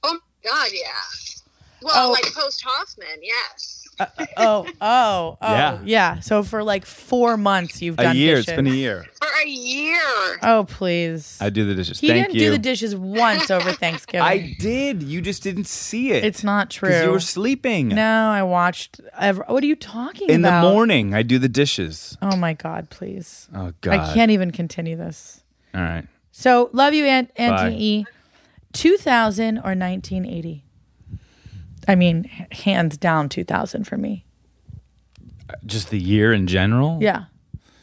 [0.03, 0.87] Oh my god, yeah.
[1.81, 2.11] Well, oh.
[2.11, 3.76] like post Hoffman, yes.
[3.99, 4.05] Uh,
[4.37, 5.79] oh, oh, oh, Yeah.
[5.83, 6.19] yeah.
[6.19, 8.35] So for like four months, you've done A year.
[8.35, 8.47] Dishes.
[8.49, 9.05] It's been a year.
[9.19, 9.99] For a year.
[10.43, 11.37] Oh, please.
[11.41, 11.99] I do the dishes.
[11.99, 12.41] he Thank didn't you.
[12.47, 14.21] do the dishes once over Thanksgiving.
[14.21, 15.01] I did.
[15.03, 16.23] You just didn't see it.
[16.23, 16.95] It's not true.
[16.95, 17.87] You were sleeping.
[17.89, 19.01] No, I watched.
[19.17, 20.61] Ever, what are you talking In about?
[20.63, 22.17] the morning, I do the dishes.
[22.21, 23.47] Oh my God, please.
[23.55, 23.93] Oh God.
[23.99, 25.43] I can't even continue this.
[25.73, 26.05] All right.
[26.31, 27.43] So, love you, Aunt, Bye.
[27.45, 28.05] Auntie E.
[28.73, 30.63] 2000 or 1980?
[31.87, 34.25] I mean, hands down 2000 for me.
[35.65, 36.99] Just the year in general.
[37.01, 37.25] Yeah.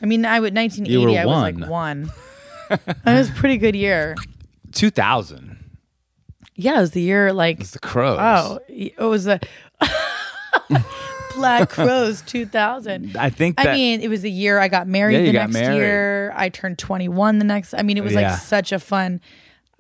[0.02, 0.92] I mean, I would 1980.
[0.92, 2.10] You were I was like one.
[2.68, 4.14] that was a pretty good year.
[4.72, 5.58] Two thousand.
[6.56, 8.18] Yeah, it was the year like It's the Crowes.
[8.20, 9.40] oh, it was the
[11.34, 13.16] Black Crowes 2000.
[13.16, 15.54] I think I mean, it was the year I got married Yeah, the got next
[15.54, 15.76] married.
[15.76, 16.32] year.
[16.36, 17.74] I turned 21 the next.
[17.74, 18.32] I mean, it was Yeah.
[18.32, 19.20] like such a fun.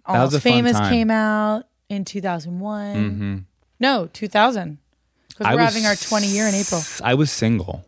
[0.06, 0.90] That was Almost a fun Famous time.
[0.90, 2.96] came out in 2001.
[2.96, 3.36] Mm-hmm.
[3.80, 4.78] No, 2000.
[5.28, 6.80] Because I we're was having our 20 year in April.
[7.02, 7.84] I was single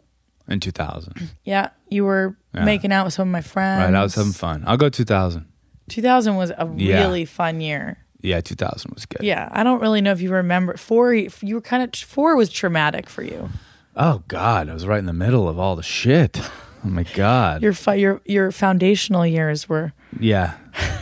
[0.48, 1.30] in two thousand.
[1.44, 2.64] Yeah, you were Yeah.
[2.64, 3.84] making out with some of my friends.
[3.84, 3.94] Right.
[3.98, 4.64] I was having fun.
[4.66, 5.46] I'll go two thousand.
[5.88, 7.00] 2000 was a Yeah.
[7.02, 7.98] really fun year.
[8.20, 9.22] Yeah, two thousand was good.
[9.24, 10.76] Yeah, I don't really know if you remember.
[10.76, 13.48] Four, you were kind of four was traumatic for you.
[13.94, 16.40] Oh God, I was right in the middle of all the shit.
[16.84, 17.62] Oh my God.
[17.62, 19.92] Your fi- your your foundational years were.
[20.18, 20.54] yeah.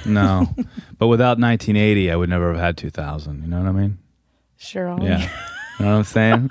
[0.05, 0.55] No.
[0.99, 3.43] but without 1980, I would never have had 2000.
[3.43, 3.99] You know what I mean?
[4.57, 4.89] Sure.
[4.89, 5.07] Ollie.
[5.09, 5.21] Yeah.
[5.79, 6.51] you know what I'm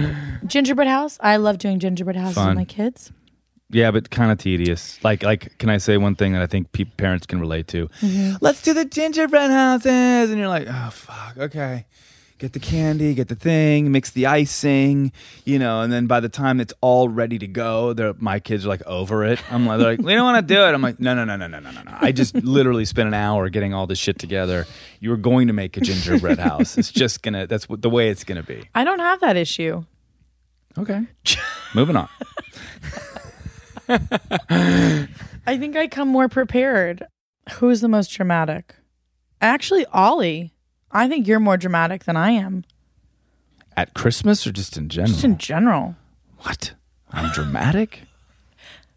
[0.00, 0.38] saying?
[0.46, 1.18] Gingerbread house.
[1.20, 2.48] I love doing gingerbread houses Fun.
[2.48, 3.12] with my kids.
[3.70, 5.02] Yeah, but kind of tedious.
[5.02, 7.88] Like, like, can I say one thing that I think pe- parents can relate to?
[8.00, 8.36] Mm-hmm.
[8.40, 11.86] Let's do the gingerbread houses, and you're like, oh fuck, okay
[12.38, 15.12] get the candy, get the thing, mix the icing,
[15.44, 18.68] you know, and then by the time it's all ready to go, my kids are
[18.68, 19.40] like over it.
[19.52, 20.74] I'm like, they're like, we don't want to do it.
[20.74, 21.82] I'm like, no, no, no, no, no, no, no.
[22.00, 24.66] I just literally spent an hour getting all this shit together.
[25.00, 26.76] You're going to make a gingerbread house.
[26.78, 27.46] It's just gonna.
[27.46, 28.68] That's what the way it's gonna be.
[28.74, 29.84] I don't have that issue.
[30.76, 31.02] Okay,
[31.74, 32.08] moving on.
[33.88, 37.06] I think I come more prepared.
[37.54, 38.74] Who's the most dramatic?
[39.40, 40.53] Actually, Ollie.
[40.94, 42.64] I think you're more dramatic than I am.
[43.76, 45.12] At Christmas or just in general?
[45.12, 45.96] Just in general.
[46.38, 46.72] what?
[47.10, 48.02] I'm dramatic.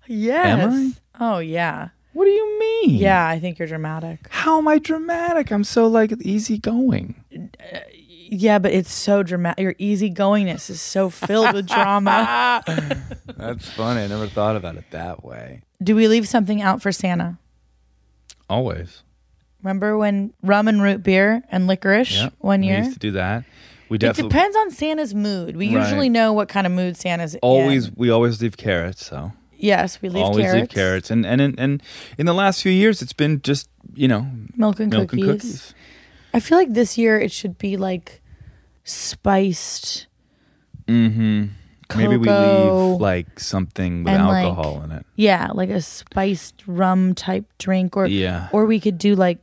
[0.10, 0.60] Yes.
[0.73, 1.25] Am I?
[1.33, 1.89] Oh yeah.
[2.13, 2.91] What do you mean?
[2.91, 4.27] Yeah, I think you're dramatic.
[4.29, 5.51] How am I dramatic?
[5.51, 7.15] I'm so like easygoing.
[7.36, 7.79] Uh,
[8.29, 9.62] yeah, but it's so dramatic.
[9.62, 12.63] Your easygoingness is so filled with drama.
[13.38, 14.01] That's funny.
[14.03, 15.62] I never thought about it that way.
[15.83, 17.38] Do we leave something out for Santa?
[18.49, 19.03] Always.
[19.67, 22.30] Remember when rum and root beer and licorice Yeah.
[22.39, 22.77] one year?
[22.80, 23.43] We used to do that.
[23.89, 25.58] We It definitely depends on Santa's mood.
[25.58, 25.84] We Right.
[25.84, 27.93] usually know what kind of mood Santa's always in.
[27.97, 29.06] we always leave carrots.
[29.06, 31.84] So Yes, we leave always carrots, leave carrots, and and in, and
[32.17, 34.25] in the last few years, it's been just you know
[34.56, 35.25] milk and milk cookies.
[35.27, 35.73] and cookies.
[36.34, 38.21] I feel like this year it should be like
[38.86, 40.08] spiced.
[40.88, 41.45] Mm-hmm.
[41.97, 45.06] Maybe we leave like something with and, like, alcohol in it.
[45.17, 48.47] Yeah, like a spiced rum type drink, or Yeah.
[48.53, 49.39] or we could do like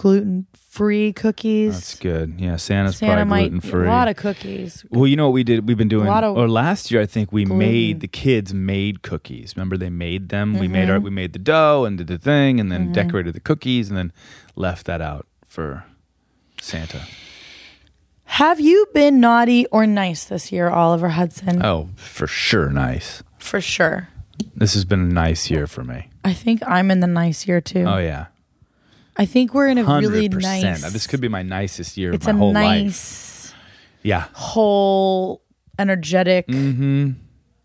[0.00, 1.74] gluten free cookies.
[1.74, 2.34] That's good.
[2.38, 3.86] Yeah, Santa's Santa probably gluten free.
[3.86, 4.84] a lot of cookies.
[4.90, 5.68] Well, you know what we did?
[5.68, 7.58] We've been doing, A lot of or last year I think we gluten.
[7.58, 9.54] made the kids made cookies.
[9.56, 10.58] Remember they made them.
[10.58, 10.90] We made Mm-hmm.
[10.92, 13.98] our we made the dough and did the thing, and then decorated the cookies, and
[13.98, 14.12] then
[14.56, 15.84] left that out for
[16.60, 17.02] Santa.
[18.24, 21.64] Have you been naughty or nice this year, Oliver Hudson?
[21.64, 23.22] Oh, for sure, nice.
[23.38, 24.08] For sure.
[24.54, 26.08] This has been a nice year for me.
[26.24, 27.84] I think I'm in the nice year too.
[27.86, 28.26] Oh yeah,
[29.16, 30.92] I think we're in a really nice.
[30.92, 32.84] This could be my nicest year It's of a my whole life.
[32.84, 33.54] nice,
[34.02, 35.42] Yeah, whole,
[35.78, 37.12] energetic hmm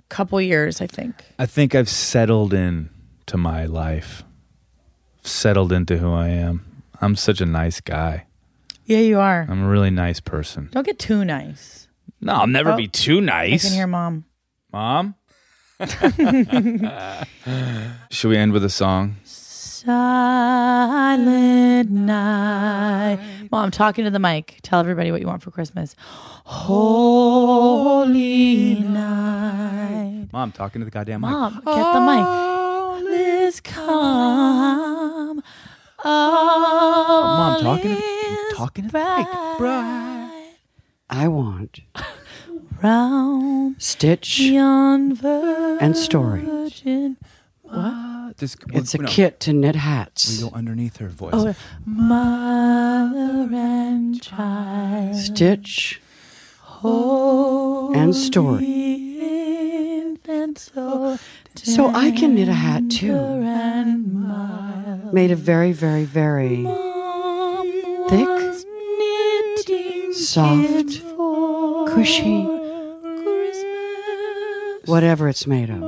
[0.10, 0.82] couple years.
[0.82, 1.16] I think.
[1.40, 2.90] I think I've settled in
[3.26, 4.24] to my life.
[5.24, 6.84] Settled into who I am.
[7.02, 8.26] I'm such a nice guy.
[8.86, 9.48] Yeah, you are.
[9.50, 10.70] I'm a really nice person.
[10.72, 11.88] Don't get too nice.
[12.22, 13.64] No, I'll never Oh, be too I nice.
[13.66, 14.26] can hear mom.
[14.72, 15.16] Mom?
[18.12, 19.16] Should we end with a song?
[19.86, 23.20] Silent night.
[23.52, 24.58] Mom, talking to the mic.
[24.64, 25.96] Tell everybody what you want for Christmas.
[26.44, 27.20] Holy
[28.80, 30.30] night.
[30.34, 31.30] Mom, talking to the goddamn mic.
[31.30, 32.26] Mom, get the mic.
[32.26, 35.44] All is calm.
[36.04, 39.28] All Mom, talking to is talking to the mic.
[39.60, 40.56] bright.
[41.12, 41.82] I want
[42.80, 45.16] Brown Stitch and
[45.96, 46.42] Story.
[46.42, 47.18] Virgin.
[48.26, 48.38] What?
[48.38, 50.28] This, It's a no, kit to knit hats.
[50.28, 50.50] We hats.
[50.50, 51.34] go underneath her voice.
[51.36, 51.54] Oh,
[51.86, 55.16] mother and child.
[55.16, 56.02] Stitch
[56.60, 58.66] Holy and Story.
[60.58, 61.20] so
[61.56, 63.14] So I can knit a hat too.
[63.14, 65.14] and mild.
[65.14, 67.72] Made of very, very, very Mom
[68.10, 68.66] Thick, was
[70.28, 71.00] soft, kids
[71.94, 72.44] cushy,
[73.24, 74.88] Christmas.
[74.88, 75.84] whatever it's made of.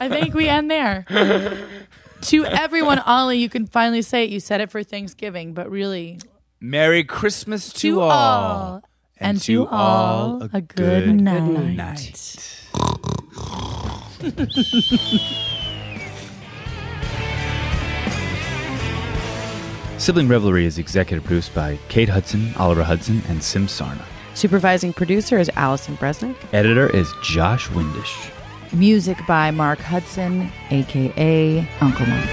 [0.00, 1.04] I think we end there.
[2.22, 4.30] to everyone, Ollie, you can finally say it.
[4.30, 6.18] You said it for Thanksgiving, but really,
[6.60, 8.10] Merry Christmas to, to all.
[8.10, 8.82] all,
[9.18, 11.76] and, to all, a good, night.
[11.76, 12.54] night.
[19.98, 24.04] Sibling Revelry is executive produced by Kate Hudson, Oliver Hudson, and Sim Sarna.
[24.38, 26.36] Supervising producer is Allison Bresnick.
[26.52, 28.30] Editor is Josh Windisch.
[28.72, 32.30] Music by Mark Hudson, aka Uncle Mark.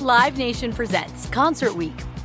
[0.00, 1.94] Live Nation presents Concert Week.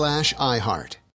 [0.00, 0.99] slash iHeart.